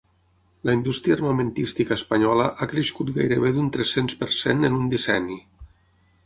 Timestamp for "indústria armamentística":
0.77-1.97